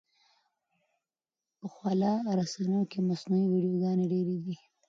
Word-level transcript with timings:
په 1.59 1.65
خواله 1.73 2.11
رسنیو 2.39 2.89
کې 2.91 2.99
مصنوعي 3.09 3.45
ویډیوګانې 3.51 4.05
ډېرې 4.13 4.37
دي. 4.45 4.55